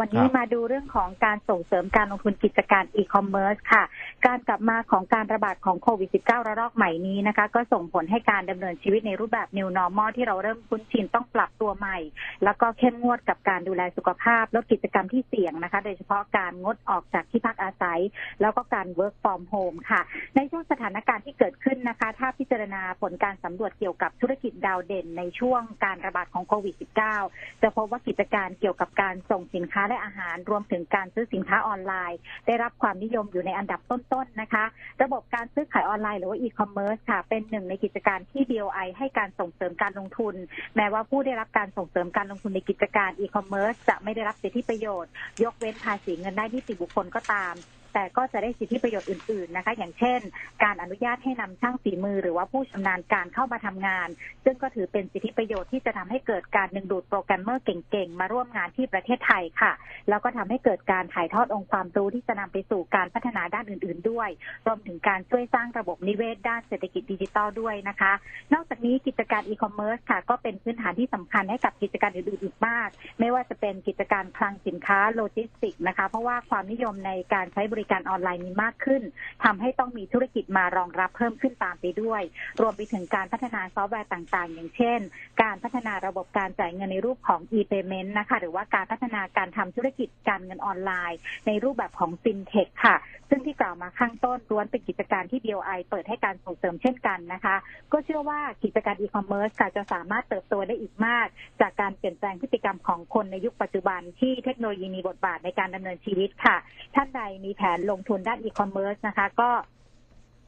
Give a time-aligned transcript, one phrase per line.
[0.00, 3.82] วันนี้ครับมาดูเรื่องของการส่งเสริมการลงทุนกิจการอีคอมเมิร์ซค่ะ
[4.26, 11.98] การกลับมาของการระบาดของโควิด -19 ระลอกใหม่นี้นะคะ ก็ส่งผลให้การดำเนินชีวิตในรูปแบบ New Normal ที่เราเริ่มคุ้นชินต้องปรับตัวใหม่
[12.44, 18.00] แล้วก็เข้มงวดกับการดูแลสุขภาพลดกิจกรรมที่เสี่ยงนะคะ โดยเฉพาะการงดออกจากที่พักอาศัย
[18.40, 20.00] แล้วก็การ work from home ค่ะ
[20.36, 26.74] ในช่วงสถานการณ์ที่เกิดขึ้นนะคะ ถ้าพิจารณาผลการสำรวจเกี่ยวกับธุรกิจดาวเด่น ในช่วงการระบาดของโควิด
[27.20, 34.64] -19 จะพบว่ากิจการเกี่ยวกับการส่งสินค้าและอาหารรวมถึงการซื้อสินค้าออนไลน์ ได้รับความนิยมอยู่ในอันดับต้นๆนะคะ
[35.02, 40.34] ระบบการซื้อขายออนไลน์หรือว่าอีคอมเมิร์ซค่ะ เป็นหนึ่งในกิจการที่ BOI ให้การส่งเสริมการลงทุน
[40.76, 45.12] แม้ว่าผู้ได้รับการส่งเสริมการลงทุนในกิจการอีคอมเมิร์ซจะไม่ได้รับสิทธิประโยชน์
[45.42, 47.54] ยกเว้นภาษีเงินได้ที่ติบุคคลก็ตาม
[47.94, 50.20] แต่ก็จะได้สิทธิประโยชน์อื่นๆนะคะ อย่างเช่น
[50.62, 54.08] การอนุญาตให้นำช่างฝีมือ หรือว่าผู้ชำนาญการเข้ามาทำงาน
[54.44, 59.72] ซึ่งก็ถือเป็นสิทธิประโยชน์ที่จะทำให้เกิดการดึงดูดโปรแกรมเมอร์เก่งๆ มาร่วมงานที่ประเทศไทยค่ะ
[60.08, 64.28] แล้วก็ทำให้เกิดการถ่ายทอดองค์ความรู้ที่จะนำไปสู่การพัฒนาด้านอื่น ๆ ด้วย
[64.66, 68.12] รวมถึงการช่วยสร้างระบบนิเวศด้านเศรษฐกิจดิจิทัลด้วยนะคะ
[68.54, 72.88] นอกจากนี้กิจการอีคอมเมิร์ซค่ะ ก็เป็นพื้นฐานที่สำคัญให้กับกิจการอื่นๆอีกมาก
[73.20, 79.02] ไม่ว่าจะเป็นกิจการคลังสินค้าโลจิสติกส์นะคะ เพราะว่าความนิยมในการใช้บริการออนไลน์มีมากขึ้น
[79.44, 82.22] ทำให้ต้องมีธุรกิจมารองรับเพิ่มขึ้นตามไปด้วย
[82.60, 85.00] รวมไปถึงการพัฒนาซอฟต์แวร์ต่างๆ อย่างเช่น
[85.42, 92.96] การพัฒนาระบบการจ่ายเงินในรูปของ e-payment นะคะ หรือว่าการพัฒนาการทำธุรกิจการเงินออนไลน์ ในรูปแบบของ FinTech ค่ะ
[93.30, 97.56] ซึ่งที่กล่าวมาข้างต้นล้วนเป็นกิจการที่ BOI เปิดให้การส่งเสริมเช่นกันนะคะ
[97.92, 101.26] ก็เชื่อว่ากิจการอีคอมเมิร์ซค่ะจะสามารถเติบโตได้อีกมาก
[101.60, 106.56] จากการเปลี่ยนแปลงพฤติกรรมของคนในยุคปัจจุบันที่เทคโนโลยีมีบทบาทในการดำเนินชีวิตค่ะ
[106.94, 109.50] ท่านใดมีแผนลงทุนด้านอีคอมเมิร์ซนะคะ ก็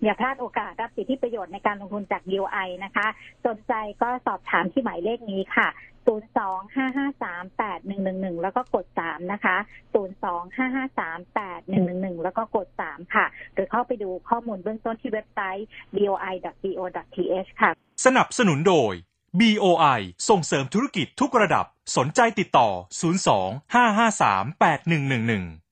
[0.03, 3.07] อย่าพลาดโอกาสรับสิทธิประโยชน์ในการลงทุนจาก BOI นะคะ
[3.47, 5.69] สนใจก็สอบถามที่หมายเลขนี้ค่ะ
[6.07, 9.57] 025538111 แล้วก็กด 3 นะคะ
[9.95, 15.67] 025538111 แล้วก็กด 3 ค่ะ หรือเข้าไปดูข้อมูลเบื้องต้นที่เว็บไซต์
[15.97, 17.71] boi.go.th ค่ะ
[18.07, 18.93] สนับสนุนโดย
[19.41, 21.65] BOI ส่งเสริมธุรกิจทุกระดับ
[21.97, 22.69] สนใจติดต่อ
[23.41, 25.65] 02 553 8111